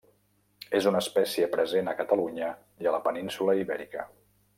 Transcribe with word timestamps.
És 0.77 0.85
una 0.91 1.01
espècie 1.03 1.49
present 1.55 1.91
a 1.91 1.95
Catalunya 2.01 2.49
i 2.85 2.89
a 2.89 2.95
la 2.97 3.03
península 3.09 3.57
Ibèrica. 3.65 4.09